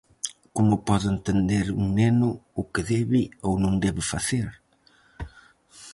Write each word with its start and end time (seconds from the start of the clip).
Como 0.55 0.75
pode 0.87 1.07
entender 1.15 1.65
un 1.79 1.85
neno 1.99 2.29
o 2.61 2.63
que 2.71 2.81
debe 2.93 3.21
ou 3.45 3.53
non 3.63 3.73
debe 3.85 4.01
facer? 4.13 4.49